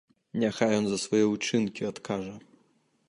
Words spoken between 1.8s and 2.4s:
адкажа!